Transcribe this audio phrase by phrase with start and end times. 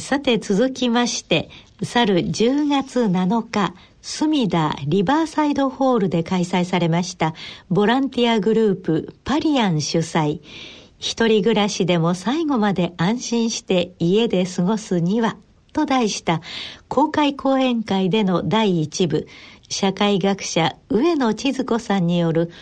[0.00, 1.48] さて続きまして、
[1.82, 7.34] 去る10月7日、隅田リバーサイドホールで開催されました
[7.70, 10.40] ボランティアグループパリアン主催。
[10.98, 15.36] 一人暮らしでも最後まで安心して家で過ごすには
[15.72, 16.40] と題した
[16.88, 19.26] 公開講演会での第一部。
[19.68, 22.52] 社会学者上野千鶴子さんによる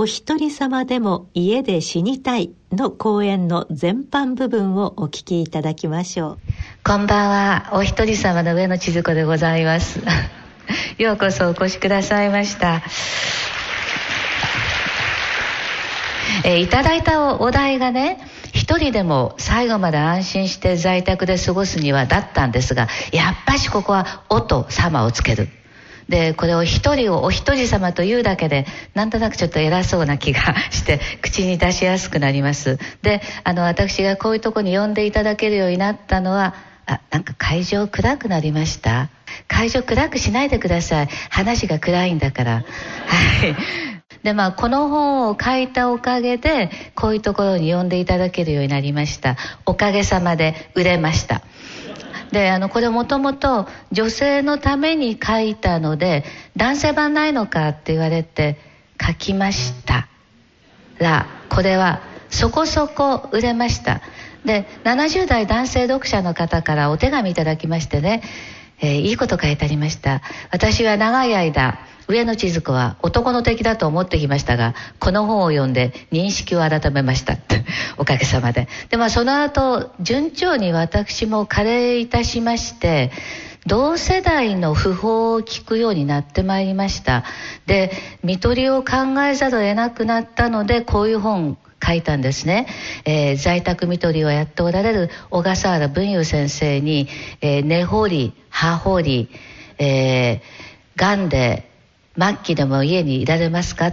[0.00, 6.38] お一人様でも家で死にたいの講演の全般部分をお聞きいただきましょう。
[6.84, 10.00] こんばんは、お一人様の上野千鶴子でございます。
[10.98, 12.80] ようこそお越しくださいました。
[16.44, 18.20] えー、いただいたお題がね、
[18.54, 25.48] 一人でも最後まで安心して在宅で過ごすにはだったんですが、やっぱしここは「お」と「様」をつける。
[26.08, 30.40] で、これを一人をお一人様というだけで、なんとなくちょっと偉そうな気が
[30.70, 32.78] して、口に出しやすくなります。
[33.02, 36.54] で、あの、私がこういうとこに呼んでいただけるようになったのは、
[36.86, 39.10] あ、なんか会場暗くなりました？
[39.46, 41.08] 会場暗くしないでください。
[41.28, 42.52] 話が暗いんだから。
[42.54, 42.62] は
[43.46, 43.54] い。
[44.22, 49.36] で、まあ、この本を書いたおかげで、こういうところに呼んでいただけるようになりました。
[49.66, 51.42] おかげさまで売れました。
[52.32, 56.24] で、あの、これもともと女性のために書いたので、
[56.56, 58.58] 男性版ないのかって言われて
[59.00, 60.08] 書きました
[60.98, 64.02] ら、これはそこそこ売れました。
[64.44, 68.22] で、70代男性読者の方からお手紙いただきましてね、
[68.80, 70.22] えー、いいこと書いてありました。
[70.50, 71.78] 私は長い間、
[72.08, 77.58] 上野千鶴子は男の敵だと思ってきましたが、この本を読んで認識を改めましたって。
[77.96, 78.68] おかげさまで。
[78.90, 83.10] で、まあその後、順調に私も加齢いたしまして、
[83.66, 87.24] 同世代の訃報を聞くようになってまいりました。
[87.66, 87.92] で、
[88.22, 92.66] 見取りを考えざるを得なくなったので、こういう本書いたんですね、
[93.04, 97.08] えー、在宅看取りをやっておられる小笠原文雄先生に、
[97.40, 99.28] えー、根掘り葉掘り、
[99.78, 101.68] えー、がんで
[102.18, 103.92] 末期でも家にいられますか？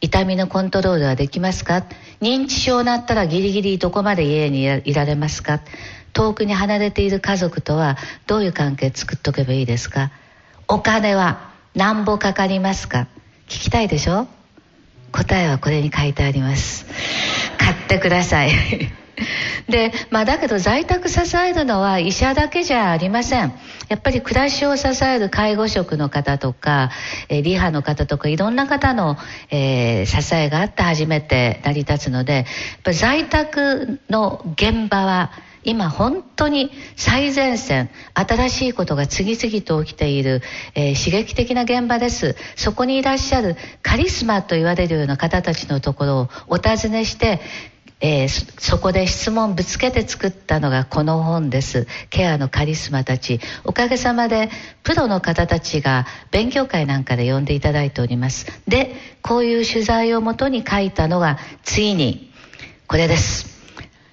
[0.00, 1.84] 痛みのコントロールはできますか？
[2.20, 5.60] 認知症になったらギリギリどこまで家にいられますか？
[6.12, 10.10] 遠くに離れている家族とはどういう関係作っとけばいいですか？
[10.68, 13.06] お金はなんぼかかりますか？
[13.46, 14.26] 聞きたいでしょ？
[15.12, 16.86] 答えはこれに書いてあります。
[17.58, 18.50] 買ってください。
[19.68, 23.54] で、まあだけど在宅支えるのは医者だけじゃありません。
[23.88, 26.90] やっぱり暮らしを支える介護職の方とか、
[27.28, 29.16] えー、リハの方とかいろんな方の、
[29.50, 32.44] えー、支えがあって初めて成り立つので、やっ
[32.84, 35.32] ぱ在宅の現場は
[35.64, 40.42] 今本当に最前線、新しいことが次々と起きている、
[40.74, 42.36] えー、刺激的な現場です。
[42.54, 47.40] そこにいらっしゃるカリスマと言われるような方たちのところをお尋ねして、
[48.00, 51.86] えー、そこで質問ぶつけて作ったのがこの本です。
[52.10, 53.40] ケアのカリスマたち。
[53.64, 54.50] おかげさまで
[54.82, 58.46] プロの方たちが勉強会なんかで呼んでいただいております。
[58.68, 62.32] で、こういう取材をもとに書いたのがついに
[62.86, 63.54] これです。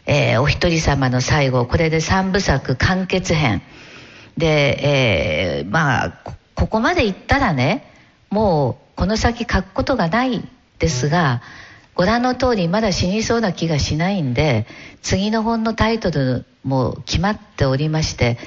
[0.05, 3.61] えー、お一人様の最後、これで三部作完結編。
[4.37, 6.13] で、えー、まあ、
[6.55, 7.91] ここまでいったらね、
[8.29, 10.47] もうこの先書くことがない
[10.79, 11.41] ですが、
[11.95, 14.65] ご覧の通りまだ死にそうな気がしないんで、
[15.01, 18.37] 次の本のタイトルも決まっておりまして、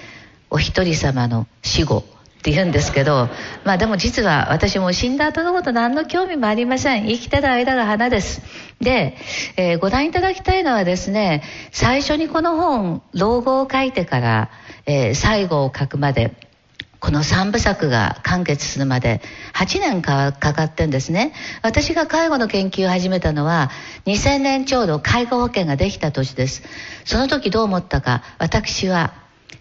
[0.51, 2.05] お一人様の死後
[2.39, 3.29] って言うんですけど、
[3.65, 7.07] まあでも実は私も死んだ後のこと何の興味もありません。
[7.09, 8.43] 生きてる間が花です。
[8.81, 9.17] で、
[9.57, 14.51] えー、ご覧いただきたいのはですね、最初にこの本、老後を書いてから、
[14.87, 16.35] えー、最後を書くまで、
[17.05, 19.21] この3部作が完結するまで
[19.53, 21.35] 8年かかってんですね。
[21.61, 23.71] 私が介護の研究を始めたのは
[24.07, 26.63] 2000年ちょうど介護保険ができた年です。
[27.05, 29.13] その時どう思ったか、私は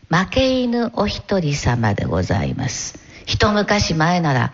[0.10, 2.98] 負け犬お一人様でございます。
[3.26, 4.54] 一昔前なら、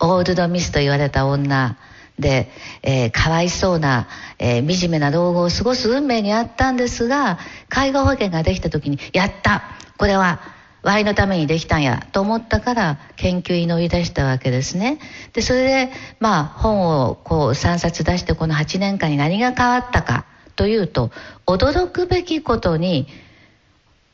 [0.00, 1.78] オールドミスと言われた女
[2.18, 2.50] で、
[2.82, 4.08] えー、かわいそうな、
[4.38, 7.38] えー、惨めな老後を過ごす運命にあったんですが、
[7.70, 9.62] 介護保険ができた時に、やった
[9.96, 10.54] これは、
[10.86, 15.00] ワイのためにできたんやと思ったから研究に乗り出したわけですね。
[15.32, 21.10] で、それで、まあ、本をこう3冊出してこの8年間に何が変わったかというと、
[21.44, 23.08] 驚くべきことに、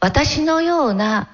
[0.01, 1.29] 私のような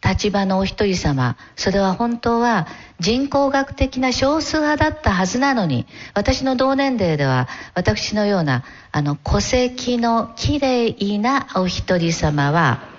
[0.00, 2.68] 立場のお一人様、それは本当は
[3.00, 8.62] 人口学的な少数派だったはずなのに、私の同年齢では私のような
[8.92, 12.93] あの戸籍の綺麗なお一人様は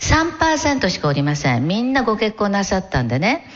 [0.00, 1.66] 3%しかおりません。
[1.66, 3.46] みんなご結婚なさったんでね。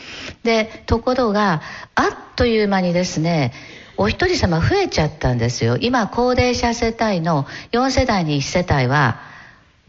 [0.43, 1.61] で、ところが、
[1.95, 3.53] あっという間にですね、
[3.97, 5.77] お一人様増えちゃったんですよ。
[5.77, 9.19] 今、高齢者世帯の4世代に1世帯は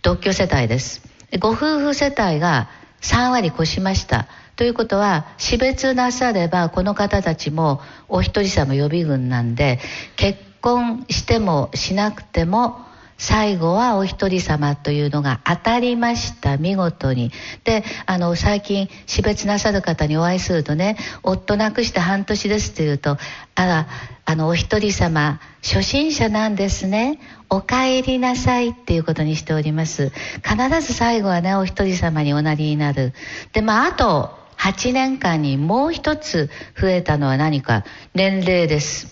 [0.02, 1.02] 独居世帯です。
[1.38, 2.68] ご夫婦世帯が
[3.02, 9.78] 3割越しましたということは死別なさればこの方たちもお一人様予備軍なんで
[10.16, 12.84] 結婚してもしなくても
[13.20, 16.56] 最後はお一人様というのが当たりました。
[16.56, 17.30] 見事に。
[17.64, 23.18] であの最近死別なさる方にお会いするとね夫亡くして半年ですって言うと
[23.54, 23.88] あら
[24.24, 27.20] あのお一人様初心者なんですね。
[27.50, 30.10] お帰りなさいっていうことにしております。
[30.42, 33.12] 必ず最後はねお一人様におなりになる。
[33.52, 36.48] でまああと8年間にもう一つ
[36.80, 37.84] 増えたのは何か。
[38.14, 39.08] 年齢です。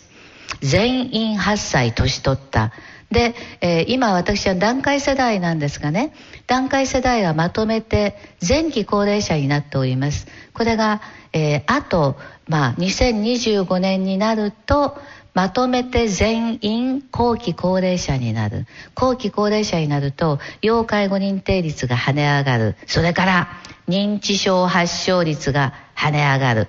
[0.63, 2.73] 全員8歳年取った。
[3.11, 6.13] で、えー、今私は団塊世代なんですがね
[6.47, 8.17] 団塊世代はまとめて
[8.47, 10.27] 前期高齢者になっております。
[10.53, 11.01] これが、
[11.33, 12.17] えー、あと、
[12.49, 14.99] まあ、2025年になると
[15.35, 18.67] まとめて全員後期高齢者になる。
[18.95, 22.77] 後期高齢者になると要介護認定率が跳ね上がる。
[22.87, 23.49] それから
[23.89, 26.69] 認知症発症率が跳ね上がる。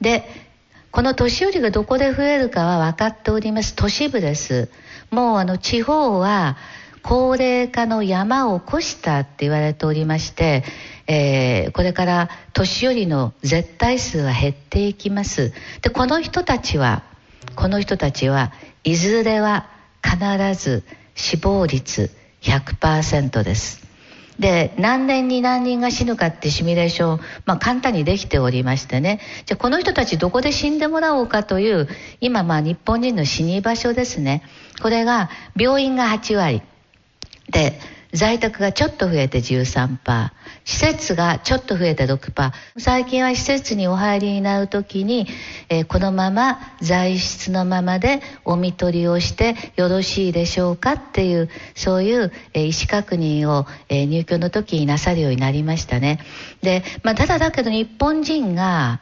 [0.00, 0.28] で
[0.90, 3.74] この年寄りがどこで増えるかは分かっております。
[3.74, 4.70] 都市部です。
[5.14, 6.56] もうあの地方は
[7.02, 10.64] 高齢化の山を越したって言われておりまして、
[11.06, 15.52] えー、これから年寄りの絶対数は減っていきます。
[15.82, 17.04] でこの人たちは
[17.54, 18.52] この人たちは
[18.82, 19.68] いずれは
[20.02, 20.18] 必
[20.60, 20.82] ず
[21.14, 22.10] 死亡率
[22.42, 23.93] 100%です。
[24.38, 29.20] で何年に何人が死ぬかってシミュレーション、まあ、簡単にできておりましてね。
[29.46, 31.88] じゃあこの人たちどこで死んでもらおうかという
[32.20, 34.42] 今まあ日本人の死に場所ですね。
[34.82, 36.62] これが病院が8割。
[37.50, 37.78] で
[38.14, 40.30] 在宅がちょっと増えて13%
[40.64, 45.26] 施設がちょっと増えて6%最近は施設にお入りになる時に、
[45.68, 56.20] えー、このまま在室のままでお見取りをしてよろしいでしょうかっていうそういう、えー、意思確認を、えー、入居の時になさるようになりましたね。
[56.62, 59.00] で、まあ、ただだけど日本人が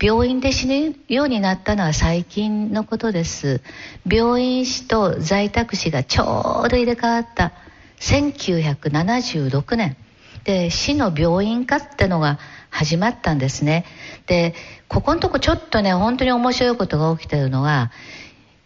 [0.00, 3.60] 病院で死ぬようになったのは最近のことです。
[4.08, 7.52] 病院死と在宅死がちょうど入れ替わった。
[8.00, 9.96] 1976年。
[10.44, 12.38] で市の病院化ってのが
[12.70, 13.84] 始まったんですね。
[14.26, 14.54] で
[14.88, 17.90] ここのとこちょっとね本当に面白いことが起きてるのは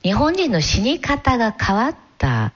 [0.03, 2.53] 日本人の死に方が変わった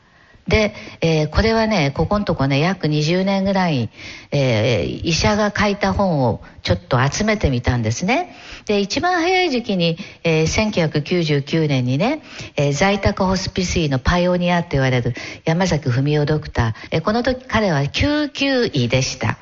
[0.49, 3.91] で、えー、これはねここのとこね約20年ぐらい、
[4.33, 8.35] えー、医者が書いた本をちょっと集めてみたんですね。
[8.65, 12.23] で一番早い時期に、えー、1999年にね、
[12.57, 15.15] えー、在宅ホスピス医のパイオニアって言われる
[15.45, 19.37] 山崎文夫ドクター、えー、この時彼は救急医でした。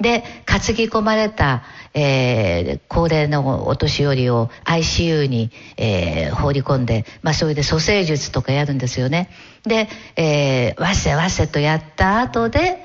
[0.00, 1.62] で担ぎ込まれた、
[1.98, 9.30] えー、高齢のお年寄りを ICU に、えー、放り込んで、まあ、それで蘇生術とかやるんですよね。
[9.64, 12.84] で、えー、わせわせとやった後で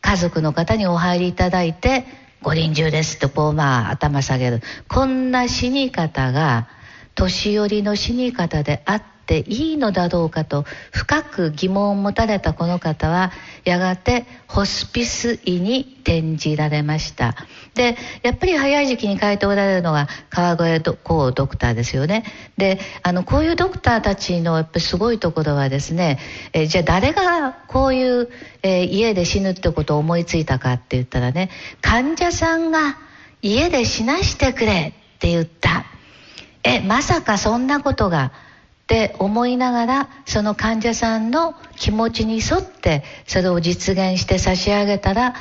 [0.00, 2.04] 家族の方にお入りいただいて
[2.40, 4.62] ご臨終ですとこうまあ頭下げる。
[4.88, 6.68] こんな死に方が
[7.16, 13.30] 年寄りの死に方であってっていいのだろうかと深く疑問を持たれたこの方は
[13.64, 17.36] やがてホスピス医に転じられました。
[17.74, 22.24] でやっぱり早い時期に書いておられるのが川越幸ドクターですよね。
[22.56, 26.18] であのこういうドクターたちのやっぱすごいところはですね
[26.54, 28.30] えじゃあ誰がこういう、
[28.62, 31.50] えー、家で死ぬってことを思いついたかって言ったらね
[31.82, 32.96] 患者さんが
[33.42, 35.84] 家で死なしてくれって言った。
[36.64, 38.32] えまさかそんなことが
[38.88, 45.34] って思いながらその患者さんの気持ちに沿ってそれを実現して差し上げたら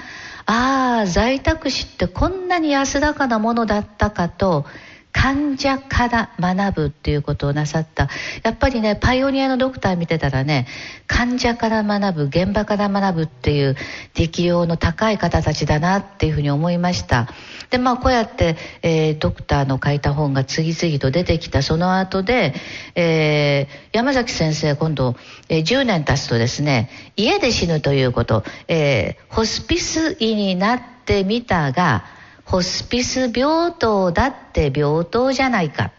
[0.45, 4.65] ああ在宅死ってこんなに安らかなものだったかと
[5.17, 8.07] 患者から学ぶっていうことをなさった。
[8.43, 10.67] やっぱりねパイオニアのドクター見てたらね
[11.07, 13.75] 患者から学ぶ現場から学ぶっていう
[14.13, 17.27] 適用の高い方たちだなっていうふうに思いました。
[17.71, 21.63] でまあこうやって、えー、ドクターの書いた本が次々と出てきた。
[21.63, 22.53] その後で、
[22.93, 25.15] えー、山崎先生今度、
[25.49, 32.16] えー、10年経つとですね家で死ぬということ、えー、ホスピス医になってみたが
[32.47, 35.91] ホスピス病棟だって病棟じゃないか。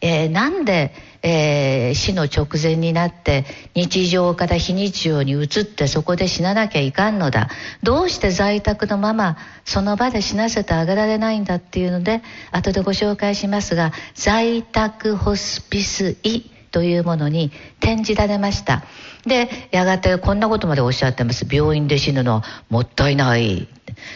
[0.00, 7.48] えー、なんで、えー、死の直前になって日常から非日常に移ってそこで死ななきゃいかんのだ
[7.82, 12.22] どうして在宅のままその場で死なせてあげられないんだっていうので
[12.52, 18.84] 後でご紹介しますが在宅ホスピス医というものに転じられました
[19.26, 21.46] でやがてこんなことまでおっしゃってます。
[21.50, 23.68] 病院で死ぬのはもったいない。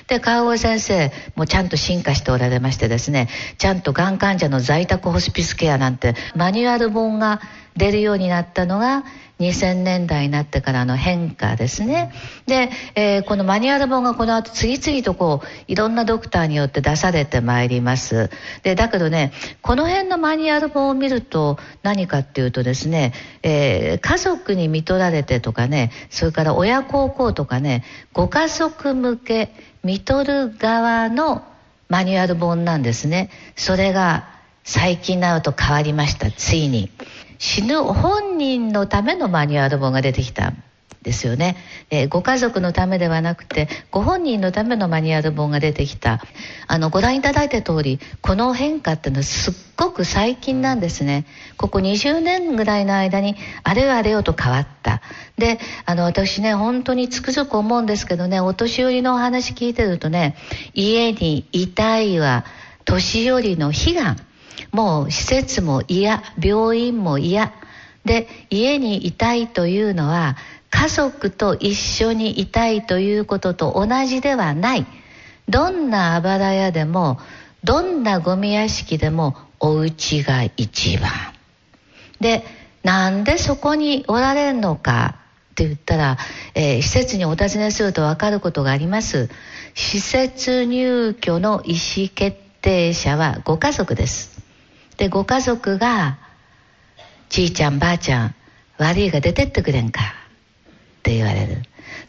[0.07, 7.41] で川越先生もちゃんと進化しておられましてですねちゃんとがん患者の在宅ホスピスケアなんてマニュアル本が
[7.77, 9.05] 出るようになったのが
[9.41, 12.13] 2000年代になってからの変化ですね。
[12.47, 18.31] で、えー、このマニュアル本がこの後次々とこう、いろんなドクターによって出されてまいります。
[18.63, 29.55] で、だけどね、この辺のマニュアル本を見ると何かっていうとですね、えー、家族に見取られてとかね、それから親孝行とかね、ご家族向け、
[29.85, 31.45] 見取る側の
[31.89, 33.31] マニュアル本なんですね。
[33.55, 34.29] それが
[34.65, 36.91] 最近になると変わりました、ついに。
[37.39, 40.63] 死ぬ本人のためのマニュアル本が出てきたん
[41.03, 41.57] ですよね、
[41.91, 46.21] えー、ご家族のためではなくてご本人のためのマニュアル本が出てきた。
[46.67, 51.25] あのご覧いただいた通りこの変化っていうのはすっごく最近なんですね。
[51.57, 55.01] ここ20年ぐらいの間にあれよあれよと変わった。
[55.39, 60.37] であの私ね本当につくづく思うんですけどねお年寄りのお話聞いてるとね
[60.75, 62.45] 家にいたいは
[62.85, 64.17] 年寄りの悲願。
[64.73, 67.53] もう施設も嫌病院も嫌。
[68.05, 70.37] で家にいたいというのは
[70.71, 74.87] 家族と一緒にいたいということと同じではない。
[75.49, 77.19] どんなあばら屋でも
[77.65, 81.11] どんなゴミ屋敷でもお家が一番。
[82.21, 82.45] で
[82.83, 85.17] なんでそこにおられるのか？
[85.53, 86.19] って言ったら、
[86.55, 89.29] えー、施設にお尋ねすると分かることがあります。
[89.75, 94.38] 施設入居の意思決定者はご家族です。
[94.99, 96.19] でご家族が
[97.31, 98.35] 「じいちゃんばあちゃん
[98.77, 100.03] 悪いが出てってくれんか」
[101.01, 101.63] って言われる。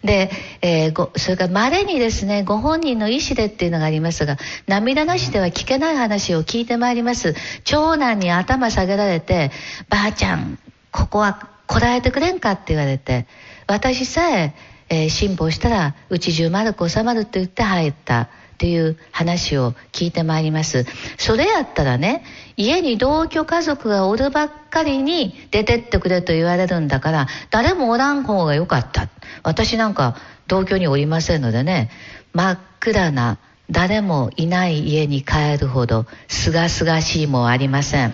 [0.04, 0.30] で、
[0.62, 9.52] えー、ごそれからまれにですねご本人の意思でっていうのがありますが涙なしでは聞けない話を聞いてまいります長男に頭下げられて
[9.90, 10.58] 「ばあちゃん
[10.92, 13.26] ここはこらえてくれんか」って言われて
[13.68, 14.54] 私さえ
[14.90, 20.86] えー、辛抱したらうち中丸く収まるって言って入ったっていう話を聞いてまいります。
[21.18, 22.26] それやったらね
[22.58, 29.08] 家に同居家族がおるばっかりに出てってくれと言われるんだから誰もおらん方がよかった。
[29.44, 31.90] 私なんか同居におりませんのでね
[32.34, 33.38] 真っ暗な
[33.72, 38.14] 誰もいない家に帰るほどすがすがしいもありません。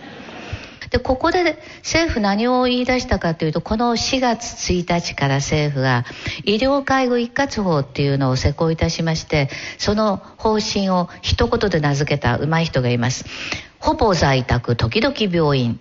[0.89, 6.06] でここで政府何を言い出したかというとこの4月1日から政府が
[6.44, 13.25] 医療介護一括法っていうのを施行いたしましてその方針を一言で名付けたうまい人がいます。
[13.80, 15.80] ほぼ在宅時々病院、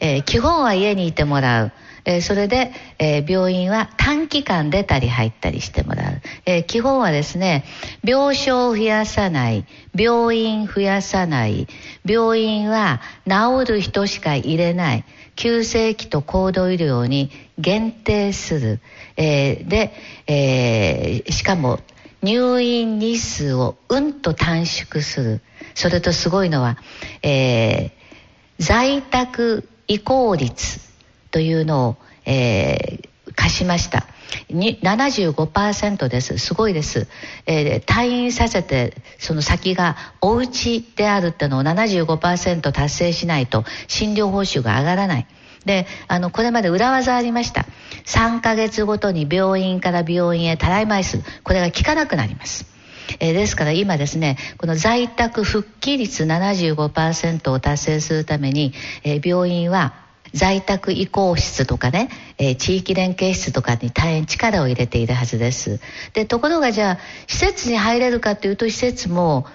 [0.00, 1.72] えー、基本は家にいてもらう。
[2.04, 7.64] えー、それで、えー、病院は短期間出たり入ったりしてもらう、えー、基本はですね
[8.04, 11.68] 病床を増やさない病院増やさない。
[12.04, 15.04] 病院は治る人しか入れない。
[15.36, 18.80] 急性期と高度医療に限定する、
[19.16, 19.92] えで、
[20.26, 21.80] えしかも
[22.22, 25.40] 入院日数をうんと短縮する。
[25.74, 26.76] それとすごいのは、
[27.22, 27.92] え
[28.58, 30.93] 在宅移行率。
[31.34, 34.06] というのを、えー、貸しました。
[34.50, 36.38] 75%です。
[36.38, 37.08] すごいです。
[37.46, 45.26] えー、退院させて、その先がお家であるってのを75%達成しないと診療報酬が上がらない。
[45.64, 47.66] で、あの、これまで裏技ありました。
[48.06, 51.20] 3ヶ月ごとに病院から病院へたらい枚数。
[51.42, 52.64] これが効かなくなります。
[53.18, 58.72] えー、ですから今ですね、この在宅復帰率75%を達成するために、
[59.02, 65.80] えー、病院は在宅移行室とかね、えー、地域連携室とかに大変力を入れているはずです。
[66.12, 69.46] で、ところがじゃあ、施設に入れるかというと、施設も、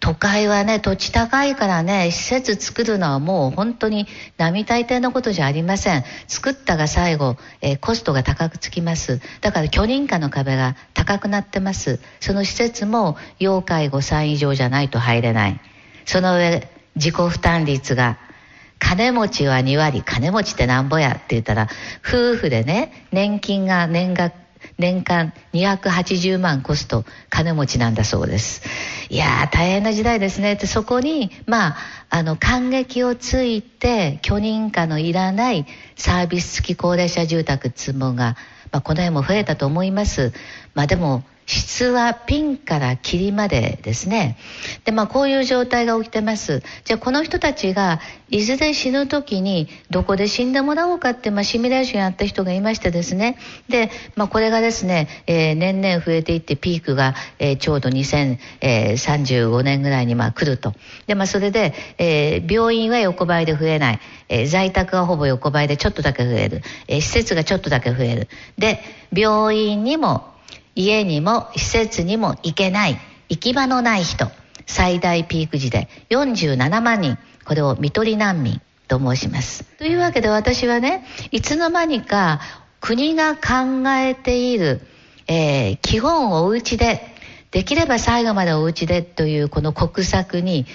[0.00, 6.04] 都会はね、土地高いからね、施設作るのはもう本当に並大抵のことじゃありません。
[6.28, 9.20] 作ったが最後、えー、コストが高くつきます。
[9.40, 11.98] だから許認可の壁が高くなってます。
[12.20, 15.60] その施設も要介護3以上じゃないと入れない。
[16.04, 18.18] その上、自己負担率が
[18.78, 21.68] 金持ちは2割、金持ちってなんぼやって言ったら、
[22.06, 24.32] 夫婦でね、年金が年額、
[24.78, 28.62] 年間280万コスト金持ちなんだそうです。
[29.08, 30.54] いや大変な時代ですね。
[30.54, 31.76] ってそこに、まあ、
[32.10, 35.66] あの、感激をついて許認可のいらない
[35.96, 38.36] サービス付き高齢者住宅っつうものが、
[38.70, 40.32] まあ、この辺も増えたと思います。
[40.74, 44.36] まあでも、質はピンからキリまでですね。
[44.84, 46.62] で、まあこういう状態が起きてます。
[46.84, 53.38] じゃあこの人たちがいずれ死ぬ時にどこで死んでもらおうかって、まあシミュレーションやった人がいましてですね。
[53.70, 60.74] で、まあこれがですね、えー、年々増えていってピークが、えー、ちょうど2035年ぐらいにまあ来ると。
[61.06, 64.00] で、まあそれで、えー、病院は横ばいで増えない。
[64.28, 66.60] えー、在宅はほぼ横ばいでちょっとだけ増える。
[66.88, 68.28] えー、施設がちょっとだけ増える。
[68.58, 68.80] で、
[69.14, 70.36] 病院にも
[70.78, 72.96] 家にも施設にも行けない
[73.28, 74.28] 行き場のない人
[74.64, 79.64] 最大ピーク時で47万人これを看取り難民と申します。
[79.76, 82.40] というわけで私はね、いつの間にか
[82.80, 84.80] 国が考えている、
[85.26, 87.00] えー、基本をお家で、
[87.50, 90.66] できれば最後までお家でというこの国策に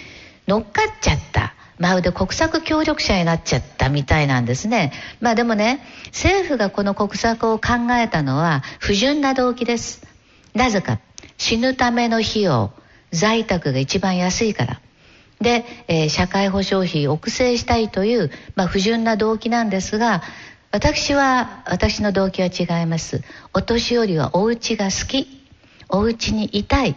[0.47, 1.53] 乗っかっちゃった。
[1.83, 4.93] まるで国策協力者になっちゃったみたいなんですね。
[5.19, 10.01] まあでもね、政府がこの国策を考えたのは不純な動機です。
[10.53, 11.01] なぜか、
[11.37, 12.71] 死ぬための費用、
[13.11, 14.79] 在宅が一番安いから。
[15.41, 20.23] で、えー、社会保障費を抑制したいという、まあ、不純な動機なんですが、
[20.71, 23.23] 私は、私の動機は違います。
[23.53, 25.27] お年寄りはお家が好き、
[25.89, 26.95] お家にいたい、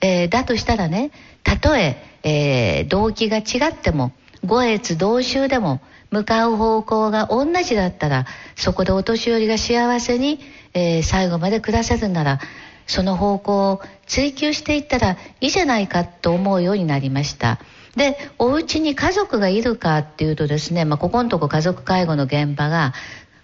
[0.00, 1.10] えー、だとしたらね、
[1.42, 4.12] たとええー、動機が違っても、
[4.44, 5.80] 五越同州でも、
[6.10, 8.26] 向かう方向が同じだったら、
[8.56, 10.40] そこでお年寄りが幸せに、
[10.74, 12.40] えー、最後まで暮らせるなら、
[12.86, 17.60] その方向を追求していったらいいじゃないかと思うようになりました。
[17.96, 22.94] で、お家に家族がいるかっていうとですね、まあ、ここのとこ家族介護の現場が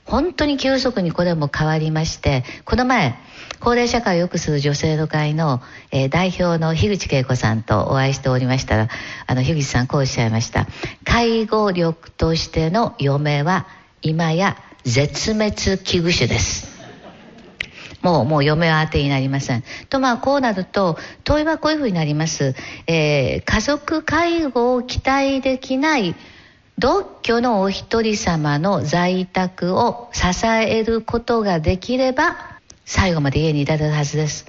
[0.04, 3.18] 本当に急速にこれも変わりまして、この前、
[3.60, 8.88] 高齢社会を良くする女性の会の、えー、代表の樋口恵子さんとお会いしておりましたら、
[9.26, 10.66] あの、樋口さんこうおっしゃいました。
[11.04, 13.66] 介護力としての嫁は
[14.02, 16.74] 今や絶滅危惧種です。
[18.02, 19.64] もう、もう嫁は当てになりません。
[19.88, 22.54] と、まあ、こうなると、問いはこういうふうになります。
[22.86, 26.14] えー、家族介護を期待できない
[26.78, 32.53] 独居のお一人様の在宅を支えることができれば
[32.84, 34.46] 最後まで家にいられるはずです。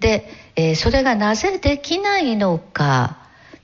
[0.00, 3.18] で、えー、それがなぜできないのか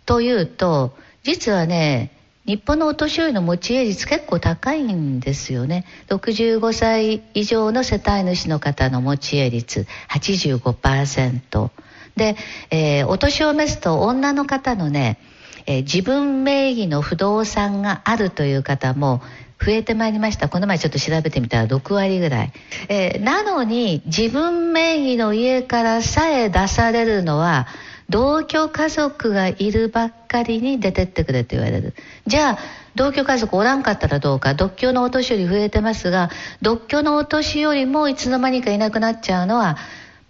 [0.06, 2.10] というと実はね
[2.44, 5.86] 日本のお年寄りの持ち家率結構高いんですよね。
[6.08, 11.70] 65歳以上の世帯主の方の持ち家率85%。
[12.16, 12.36] で、
[12.70, 15.18] えー、お年を召すと女の方のね
[15.66, 19.22] えー、自分名義の不動産があるという方も
[19.62, 20.48] 増えてまいりました。
[20.48, 22.52] この前ちょっと調べてみたら6割ぐらい、
[22.88, 27.66] えー、なのに自分名義の家からさえ出されるのは
[28.08, 31.94] 同居家族がいるばっかりに出てってくれと言われる。
[32.26, 32.58] じゃあ
[32.94, 34.54] 同居家族おらんかったらどうか。
[34.54, 39.78] 独居のお年寄り増えてますが独居のお年寄りもいつの間にかいなくなっちゃうのは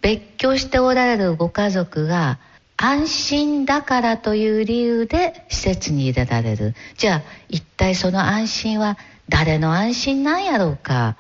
[0.01, 2.39] 別居しておられるご家族が
[2.77, 6.75] 安心だからという理由で施設に入れられる。
[6.97, 11.17] じゃあ一体その安心は誰の安心なんやろうか？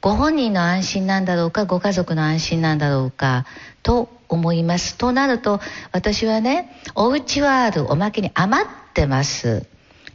[0.00, 1.64] ご本人の安心なんだろうか？
[1.64, 3.46] ご家族の安心なんだろうか？
[3.82, 4.96] と思います。
[4.96, 5.60] となると
[5.92, 7.90] 私はねお家はある。
[7.90, 9.66] おまけに余ってます。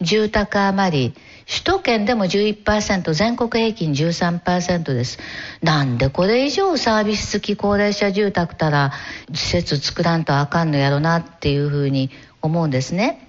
[0.01, 1.13] 住宅余り。
[1.51, 5.17] 首都圏でも11%全国平均13%です。
[5.63, 8.91] なんでこれ以上サービス付き高齢者住宅たら
[9.33, 12.11] 施設作らんとあかんのやろなっていうふうに
[12.43, 13.28] 思うんですね。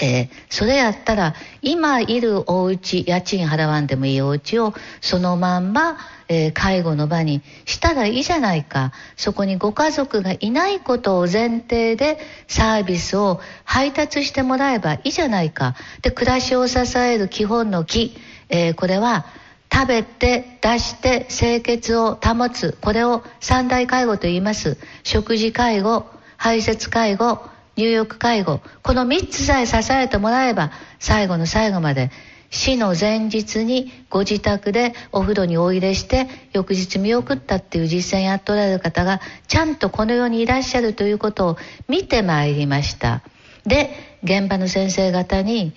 [0.00, 8.92] えー、それやったら今いるお家家賃払わんでもいいお家をそのまんま、えー、介護の場にしたらいいじゃないか。
[9.16, 15.74] そこにご家族がいないことを前提でサービスを配達してもらえばいいじゃないか。
[16.02, 18.16] で暮らしを支える基本の木、
[18.48, 19.26] えー、これは
[19.72, 22.76] 食べて出して清潔を保つ。
[22.80, 24.78] これを三大介護と言います。
[25.02, 26.06] 食事介護
[26.36, 27.40] 排泄介護
[27.78, 28.60] 入浴介護。
[28.82, 32.10] この3つさえ支えてもらえば最後の最後まで
[32.50, 41.56] 死の前日にご自宅でお風呂にお入れして翌日見送ったっていう実践やっておられる方がちゃんとこの世にいらっしゃるということを
[41.88, 43.22] 見てまいりました。
[43.64, 45.72] で現場の先生方に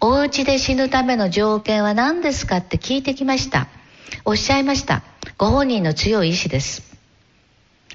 [0.00, 2.58] お家で死ぬための条件は何ですか？
[2.58, 3.68] って聞いてきました。
[4.24, 5.02] おっしゃいました。
[5.36, 6.82] ご本人の強い意志です。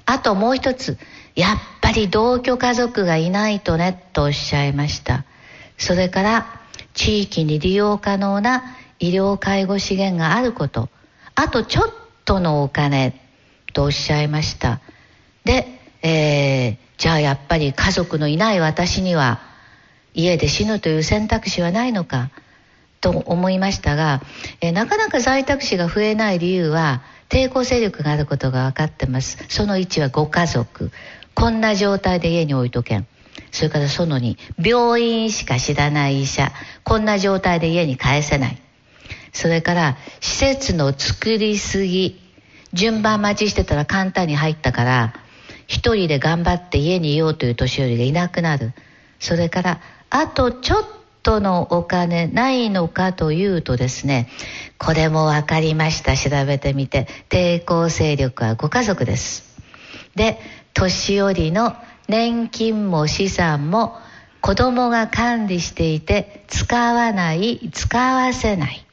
[0.06, 0.98] あともう一つ
[1.34, 1.58] やっ
[1.90, 5.24] ぱり同居家族がいないとねとおっしゃいました。
[5.76, 6.60] それから
[6.94, 10.88] 地域に利用可能な医療介護資源があること。
[11.34, 11.92] あとちょっ
[12.24, 13.20] とのお金
[13.72, 14.80] とおっしゃいました。
[15.42, 15.66] で、
[16.02, 19.40] えー、じゃあやっぱり家族のいない私には
[20.14, 22.30] 家で死ぬという選択肢はないのか
[23.00, 24.22] と思いましたが、
[24.60, 29.38] え、なかなか在宅死が増えない理由は抵抗勢力があることが分かってます。
[29.48, 30.92] その1はご家族。
[31.34, 33.06] こんな状態で家に置いとけん。
[33.50, 36.52] それからその2、病院しか知らない医者。
[36.84, 38.58] こんな状態で家に帰せない。
[39.32, 42.20] それから、施設の作りすぎ。
[42.72, 45.14] 順番待ちしてたら簡単に入ったから、
[45.66, 48.72] 一人で頑張って家にいようという年寄りがいなくなる。
[49.18, 50.84] それから、あとちょっ
[51.22, 54.28] とのお金ないのかというとですね、
[54.78, 56.16] これも分かりました。
[56.16, 57.06] 調べてみて。
[57.28, 59.56] 抵抗勢力はご家族です。
[60.14, 60.38] で、
[60.74, 61.74] 年寄りの
[62.08, 63.96] 年金も資産も
[64.40, 68.84] 子供が管理していて使わない使わせない。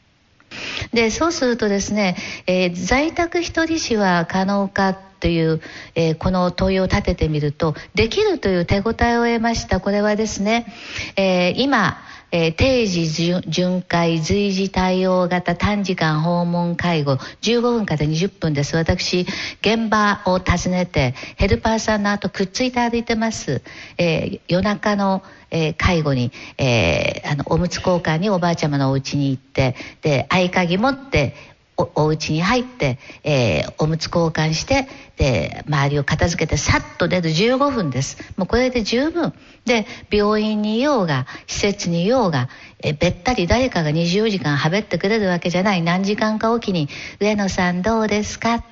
[0.94, 2.16] でそうするとですね、
[2.48, 5.62] えー、在宅一人死は可能かという、
[5.96, 9.80] えー、この問いを立ててみるとできるという手応えを得ました。
[9.80, 10.68] これはですね、
[11.16, 11.98] えー、今
[12.32, 13.08] えー、定時
[13.48, 18.76] 巡回随時対応型短時間訪問介護15分から20分です。
[18.76, 19.26] 私
[19.62, 23.62] 現場を訪ねてヘルパーさんの後くっついて歩いてます、
[23.98, 31.36] えー、夜中のえー、介護に、えー、あのおむつ交換におばあちゃまのお家に行ってで合鍵持って
[31.78, 38.18] おお家に入って、えー、おむつ交換してで周りを片付けてさっと出る15分です。
[38.36, 39.34] もうこれで十分。
[39.66, 45.82] で病院にいようが施設にいようが、えべったり誰かが24時間はべってくれるわけじゃない。
[45.82, 48.64] 何時間かおきに「上野さんどうですか?」っ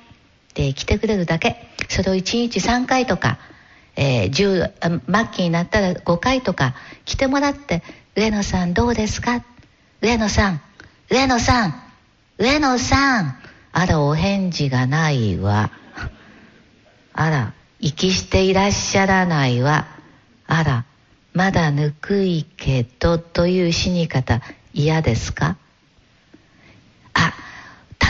[0.54, 1.68] て来てくれるだけ。
[1.88, 3.38] それを1日3回とか、
[3.94, 7.82] えー、10末期になったら5回とか来てもらって
[8.16, 9.44] 「上野さんどうですか?」
[10.02, 10.60] 上野さん
[11.08, 11.85] 上野さん。
[12.38, 13.34] 上野さん
[13.72, 15.70] あらお返事がないわ。
[17.12, 19.86] あら息していらっしゃらないわ。
[20.46, 20.84] あら
[21.32, 24.40] まだぬくいけどという死に方
[24.74, 25.56] 嫌ですか？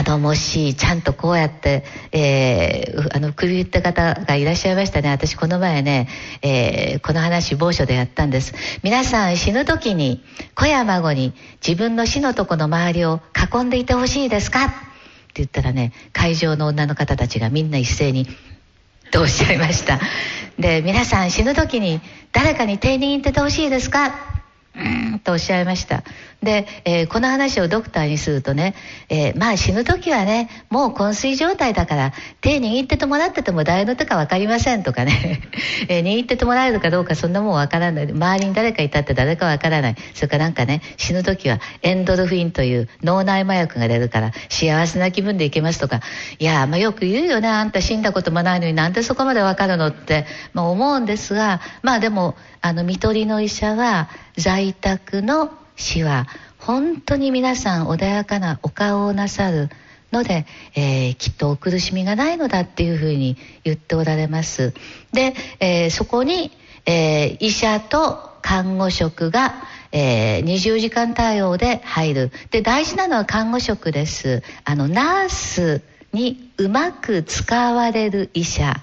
[0.07, 5.11] 頼もしいちゃんとこうやって、えー、あの首打った方がいらっしゃいましたね。
[5.11, 6.09] 私この前ね、
[6.42, 8.55] えー、この話某所でやったんです。
[8.85, 10.23] 皆さん死ぬ時に
[10.55, 11.35] 子や孫に
[11.66, 14.66] 自分の死のとこの周りを囲んでいてほしいですか？
[14.66, 14.75] って
[15.35, 18.29] 言ったらね会場の女の方たちがみんな一斉に
[19.11, 19.99] とおっしゃいました。
[20.57, 24.14] で皆さん死ぬ時に誰かに定年行っててほしいですか？
[24.77, 26.05] うんとおっしゃいました。
[26.43, 28.75] で、えー、この話をドクターにするとね、
[29.09, 32.12] えー、まあ死ぬ時はねもう昏睡状態だから
[32.43, 35.41] 手握っててもらってても誰の手か分かりませんとかね、
[35.89, 38.12] えー、握っててもらえるかどうかそんなもん分からない。
[38.12, 39.97] 周りに誰かいたって誰か分からない。
[40.15, 46.01] それからなんかね死ぬ時はエンドルフィンという脳内麻薬が出るから幸せな気分でいけますとか。
[46.39, 47.49] いやまあよく言うよね。
[47.49, 56.27] あんた死んだこともないのになんでそこまで分かるのって、まあ、思うんですがまあでもあの看取りの医者は在宅の死は
[56.59, 59.68] 本当に皆さん穏やかなお顔をなさる
[60.12, 64.72] ので、えー、きっとお苦しみがないのだっていうふうに言っておられます。
[65.12, 66.53] で、えー、そこに、
[66.87, 69.55] えー、医者と看護職が、
[69.92, 72.33] えー、20時間対応で入る。
[72.51, 74.42] で、大事なのは看護職です。
[74.64, 78.75] あの、ナースにうまく使われる医者。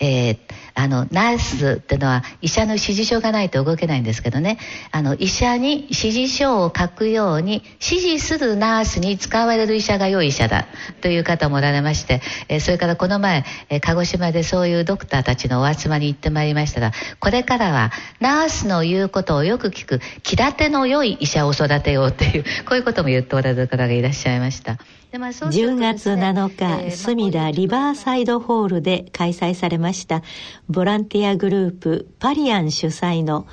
[0.00, 0.38] えー、
[0.80, 4.58] あのナースっていうのは医者の指示書がないと動けないんですけどね
[4.92, 10.66] あの医者に指示書を書くように指示するナースに使われる医者が良い医者だ
[11.02, 24.78] という方もおられまして、えー、それからこの前、えー、鹿児島でそういうドクターたちのお集まりに行ってまいりましたらこれからはナースの言うことをよく聞く気立ての良い医者を育てようという こういうことも言っておられる方がいらっしゃいました。
[25.18, 30.22] まあね、10月7日、えー、隅田リバーサイドホールで開催されました
[30.70, 33.46] ボランティアグループパリアン主催の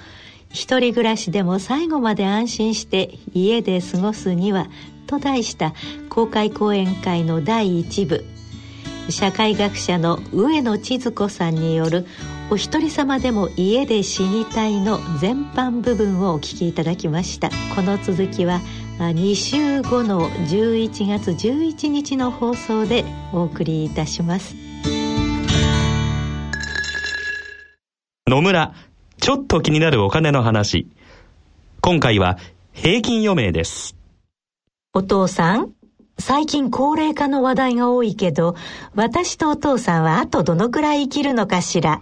[0.50, 4.68] 一人暮らしでも最後まで安心して家で過ごすには
[5.08, 5.74] と題した
[6.10, 8.24] 公開講演会の第1部。
[9.10, 12.06] 社会学者の上野千鶴子さんによる
[12.52, 17.50] お一人様でも家で死にたいの全般部分をお聞きいただきました。
[17.74, 18.62] この続きは
[19.00, 24.56] 2週後の11月11日の放送でお送りいたします。
[28.28, 28.74] 野村
[29.22, 30.86] ちょっと気になるお金の話。
[31.80, 32.38] 今回は
[32.74, 33.96] 平均余命です。
[34.94, 35.72] お父さん
[36.20, 38.56] 最近高齢化の話題が多いけど
[38.96, 42.02] 私とお父さんはあとどのくらい生きるのかしら。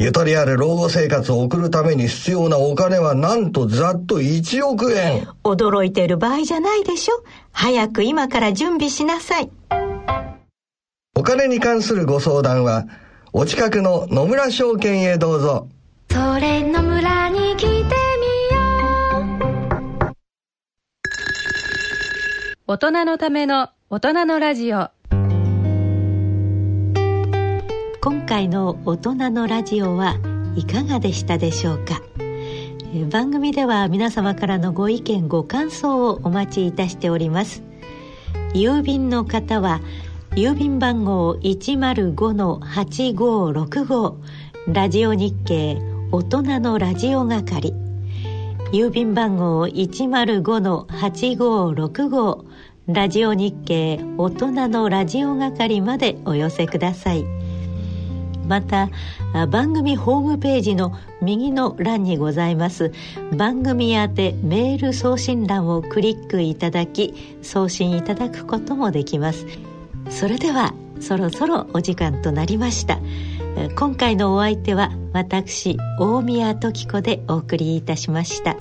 [0.00, 5.26] ゆとりある老後生活を送るために必要なお金はなんとざっと1億円。
[5.42, 7.24] 驚いてる場合じゃないでしょ。
[7.50, 9.50] 早く今から準備しなさい。
[11.16, 12.86] お金に関するご相談は、
[13.32, 15.66] お近くの野村証券へどうぞ。
[16.12, 17.88] それ野村に来てみよ
[20.00, 20.14] う。
[22.68, 24.90] 大人のための大人のラジオ。
[28.28, 30.16] 回の大人のラジオは
[30.54, 32.02] いかがでしたでしょうか？
[33.10, 37.62] 番組では皆様からのご意見ご感想をお待ちいたしております。
[38.52, 39.80] 郵便の方は
[40.32, 44.14] 郵便番号105-8565
[44.74, 45.80] ラジオ日経
[46.12, 47.72] 大人のラジオ係。
[48.72, 52.44] 郵便番号105-8565
[52.88, 57.24] ラジオ日経大人のラジオ係までお寄せください。
[58.48, 58.88] また
[59.48, 62.92] 番組ホームページの右の欄にございます。
[63.36, 69.46] 番組宛てメール送信欄をクリックいただき送信いただくこともできます。
[70.10, 72.98] それではそろそろお時間となりました。
[73.76, 78.56] 今回のお相手は私大宮時子でお送りいたしました。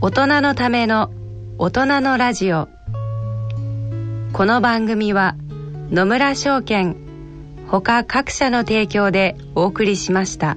[0.00, 1.10] 大人のための
[1.58, 2.68] 大人のラジオ。
[4.32, 5.34] この番組は
[5.90, 6.94] 野村証券
[7.66, 10.56] ほか各社の提供でお送りしました。